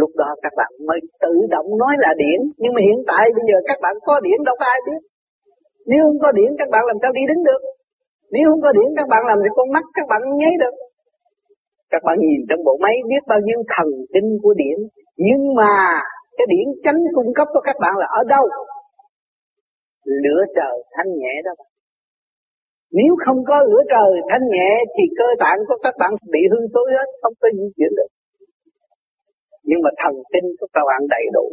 [0.00, 3.44] lúc đó các bạn mới tự động nói là điển, nhưng mà hiện tại bây
[3.48, 5.00] giờ các bạn có điển, đâu có ai biết
[5.90, 7.62] nếu không có điện, các bạn làm sao đi đứng được?
[8.34, 9.48] Nếu không có điện, các bạn làm gì?
[9.56, 10.74] Con mắt các bạn nháy được.
[11.92, 14.78] Các bạn nhìn trong bộ máy biết bao nhiêu thần kinh của điện.
[15.26, 15.72] Nhưng mà
[16.36, 18.44] cái điện tránh cung cấp cho các bạn là ở đâu?
[20.24, 21.54] Lửa trời thanh nhẹ đó.
[22.98, 26.60] Nếu không có lửa trời thanh nhẹ, thì cơ tạng của các bạn bị hư
[26.74, 28.10] tối hết, không có di chuyển được.
[29.68, 31.46] Nhưng mà thần kinh của các bạn đầy đủ.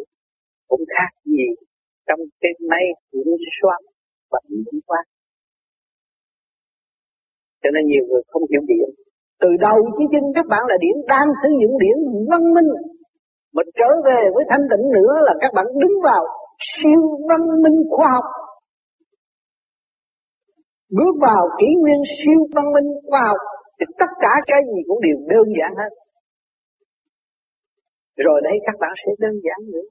[0.68, 1.48] Cũng khác gì
[2.08, 3.30] trong cái máy kiểm
[3.62, 3.80] soát
[4.32, 5.06] và kiểm soát
[7.66, 8.90] cho nên nhiều người không hiểu điểm.
[9.42, 11.98] Từ đầu chí chân các bạn là điểm, đang sử dụng điểm
[12.32, 12.70] văn minh.
[13.56, 16.22] Mà trở về với thanh tịnh nữa là các bạn đứng vào
[16.76, 18.28] siêu văn minh khoa học.
[20.98, 23.42] Bước vào kỷ nguyên siêu văn minh khoa học,
[23.78, 25.92] thì tất cả cái gì cũng đều đơn giản hết.
[28.26, 29.88] Rồi đây các bạn sẽ đơn giản nữa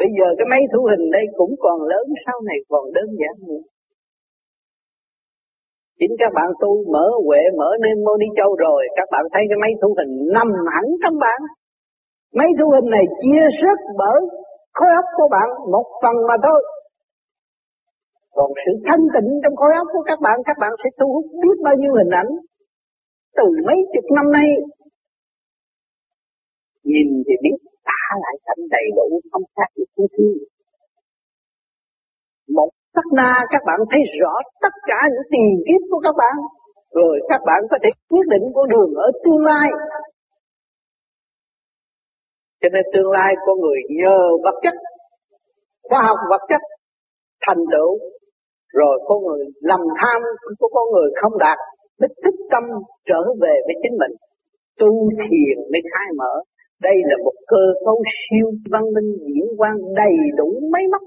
[0.00, 3.34] bây giờ cái máy thu hình đây cũng còn lớn, sau này còn đơn giản
[3.48, 3.62] nữa
[5.98, 9.42] chính các bạn tu mở huệ, mở nên mô đi châu rồi, các bạn thấy
[9.50, 11.40] cái máy thu hình nằm hẳn trong bạn.
[12.38, 14.20] Máy thu hình này chia sớt bởi
[14.76, 16.60] khối óc của bạn một phần mà thôi.
[18.36, 21.26] Còn sự thanh tịnh trong khối óc của các bạn các bạn sẽ thu hút
[21.42, 22.30] biết bao nhiêu hình ảnh
[23.36, 24.48] từ mấy chục năm nay.
[26.84, 27.58] Nhìn thì biết
[28.22, 30.28] lại cảnh đầy đủ không khác gì thứ thứ
[32.56, 36.36] một sắc na, các bạn thấy rõ tất cả những tiền kiếp của các bạn.
[36.94, 39.68] Rồi các bạn có thể quyết định con đường ở tương lai.
[42.60, 44.74] Cho nên tương lai con người nhờ vật chất,
[45.88, 46.60] khoa học vật chất
[47.46, 47.98] thành tựu.
[48.72, 50.22] Rồi con người lầm tham
[50.58, 51.58] của con người không đạt,
[52.00, 52.64] mới thức tâm
[53.08, 54.12] trở về với chính mình.
[54.80, 56.32] Tu thiền mới khai mở
[56.80, 61.02] đây là một cơ cấu siêu văn minh diễn quan đầy đủ máy móc.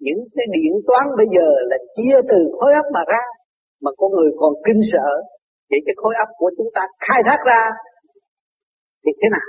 [0.00, 3.24] Những cái điện toán bây giờ là chia từ khối óc mà ra,
[3.82, 5.10] mà con người còn kinh sợ.
[5.70, 7.62] Vậy cái khối óc của chúng ta khai thác ra
[9.04, 9.48] thì thế nào?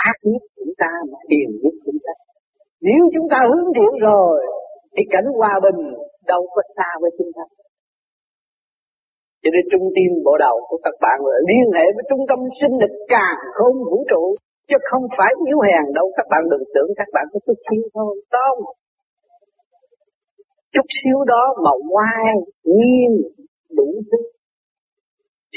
[0.00, 2.12] Thác nhất chúng ta mà hiền nhất chúng ta.
[2.80, 4.46] Nếu chúng ta hướng thiện rồi,
[4.96, 5.80] thì cảnh hòa bình
[6.26, 7.44] đâu có xa với chúng ta
[9.42, 12.38] cho nên trung tim bộ đầu của các bạn là liên hệ với trung tâm
[12.60, 14.24] sinh lực càng không vũ trụ,
[14.68, 16.06] chứ không phải yếu hèn đâu.
[16.18, 18.12] Các bạn đừng tưởng các bạn có chút xíu thôi.
[18.34, 18.58] Không.
[20.74, 22.32] Chút xíu đó mà ngoan
[22.76, 23.10] nhiên
[23.78, 24.18] đủ thứ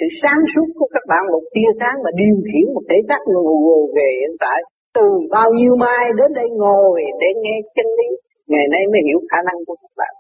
[0.01, 3.21] sự sáng suốt của các bạn một tia sáng mà điều khiển một thể xác
[3.33, 4.59] ngồi ngồi về hiện tại.
[4.97, 8.09] Từ bao nhiêu mai đến đây ngồi để nghe chân lý,
[8.51, 10.13] ngày nay mới hiểu khả năng của các bạn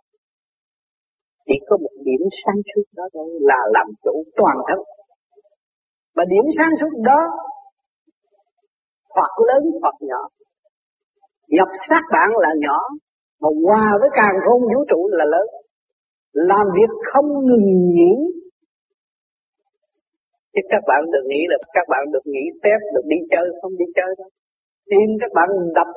[1.47, 4.79] chỉ có một điểm sáng suốt đó thôi là làm chủ toàn thân.
[6.15, 7.21] Và điểm sáng suốt đó
[9.15, 10.21] hoặc lớn hoặc nhỏ.
[11.47, 12.79] Nhập sát bạn là nhỏ,
[13.41, 15.47] mà hòa với càng không vũ trụ là lớn.
[16.33, 18.13] Làm việc không ngừng nghỉ.
[20.53, 23.71] Chứ các bạn đừng nghĩ là các bạn được nghỉ phép, được đi chơi, không
[23.79, 24.29] đi chơi đâu.
[24.89, 25.87] Tim các bạn đập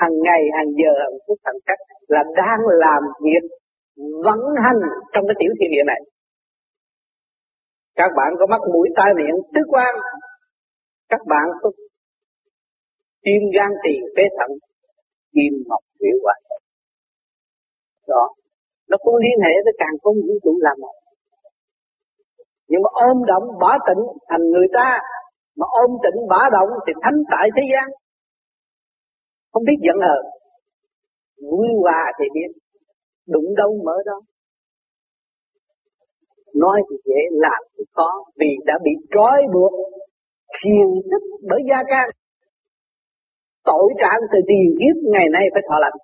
[0.00, 1.78] hàng ngày, hàng giờ, hàng phút, hàng cách
[2.08, 3.44] là đang làm việc
[4.24, 4.80] vận hành
[5.12, 6.00] trong cái tiểu thiên địa này.
[7.94, 9.94] Các bạn có mắt mũi tai miệng tứ quan.
[11.08, 11.70] Các bạn có
[13.24, 14.50] tim gan tỳ phế thận,
[15.34, 16.34] kim mộc thủy hỏa
[18.08, 18.24] đó,
[18.88, 20.94] nó cũng liên hệ với càng không vũ trụ làm một
[22.68, 25.00] nhưng mà ôm động bả tịnh thành người ta,
[25.58, 27.88] mà ôm tịnh bả động thì thánh tại thế gian.
[29.52, 30.22] Không biết giận hờn,
[31.50, 32.50] vui hòa thì biết
[33.34, 34.18] đụng đâu mở đó.
[36.54, 39.72] Nói thì dễ, làm thì khó, vì đã bị trói buộc,
[40.56, 42.08] thiền thức bởi gia can.
[43.64, 45.98] Tội trạng từ tiền kiếp ngày nay phải thọ lành.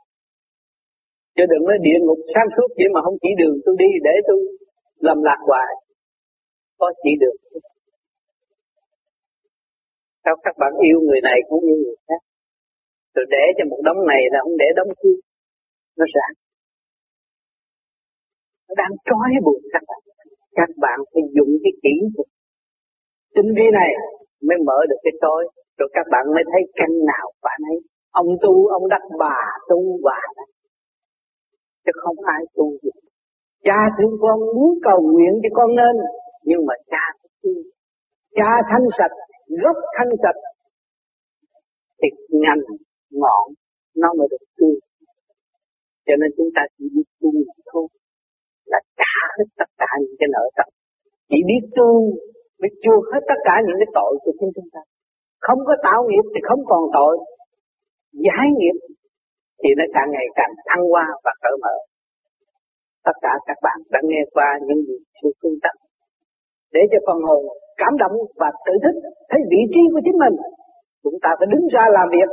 [1.37, 4.14] Chứ đừng nói địa ngục sáng suốt vậy mà không chỉ đường tôi đi để
[4.29, 4.41] tôi
[5.07, 5.73] làm lạc hoài.
[6.79, 7.39] Có chỉ đường.
[10.25, 12.20] Sao các bạn yêu người này cũng như người khác?
[13.14, 15.18] Rồi để cho một đống này là không để đống kia.
[15.99, 16.41] Nó rạng
[18.73, 20.03] nó đang trói buộc các bạn.
[20.59, 22.29] Các bạn phải dùng cái kỹ thuật
[23.35, 23.91] tinh vi này
[24.49, 25.43] mới mở được cái tối.
[25.79, 27.79] Rồi các bạn mới thấy căn nào bạn ấy.
[28.11, 30.47] Ông tu, ông đắc bà tu bà đấy
[31.85, 32.91] chứ không ai tu gì.
[33.64, 35.95] Cha thương con muốn cầu nguyện cho con nên,
[36.45, 37.05] nhưng mà cha
[38.35, 39.14] cha thanh sạch,
[39.62, 40.41] gốc thanh sạch,
[42.03, 42.62] thì ngành
[43.11, 43.45] ngọn
[43.97, 44.77] nó mới được tươi
[46.07, 47.31] cho nên chúng ta chỉ biết tu
[47.73, 47.87] thôi
[48.71, 50.69] là trả hết tất cả những cái nợ tập
[51.31, 51.91] chỉ biết tu
[52.61, 54.83] mới chưa hết tất cả những cái tội của chính chúng ta.
[55.47, 57.15] Không có tạo nghiệp thì không còn tội.
[58.27, 58.77] Giải nghiệp
[59.61, 61.75] thì nó càng ngày càng thăng hoa và cởi mở.
[63.07, 65.75] Tất cả các bạn đã nghe qua những gì sự phương tâm
[66.75, 67.43] để cho phần hồn
[67.77, 68.99] cảm động và tự thích
[69.31, 70.37] thấy vị trí của chính mình,
[71.03, 72.31] chúng ta phải đứng ra làm việc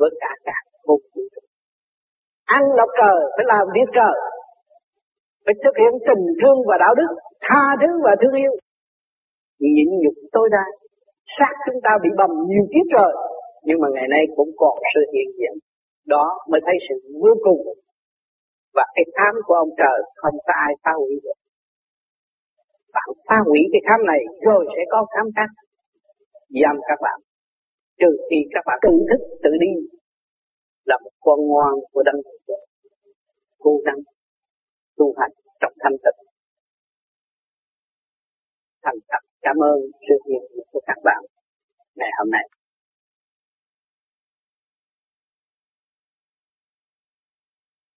[0.00, 1.42] với cả cả một vũ trụ
[2.56, 4.10] ăn lọc cờ, phải làm việc cờ.
[5.44, 7.10] Phải thực hiện tình thương và đạo đức,
[7.46, 8.52] tha thứ và thương yêu.
[9.60, 10.64] Nhịn nhục tối đa,
[11.38, 13.12] xác chúng ta bị bầm nhiều kiếp rồi,
[13.66, 15.54] nhưng mà ngày nay cũng còn sự hiện diện.
[16.06, 17.60] Đó mới thấy sự vô cùng.
[18.76, 21.38] Và cái khám của ông trời không có ai phá hủy được.
[22.94, 25.50] Bạn phá hủy cái khám này rồi sẽ có khám khác.
[26.62, 27.18] Giam các bạn,
[28.00, 29.97] trừ khi các bạn tự thức, tự đi
[30.88, 32.20] là một con ngoan của đấng
[33.58, 34.00] cố gắng
[34.96, 36.20] tu hành trong thanh tịnh.
[38.82, 39.78] Thành thật cảm ơn
[40.08, 41.22] sự hiện diện của các bạn
[41.96, 42.57] ngày hôm nay.